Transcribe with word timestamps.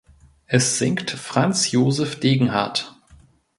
Es 0.47 0.79
singt 0.79 1.11
Franz 1.11 1.69
Josef 1.69 2.19
Degenhardt. 2.19 2.95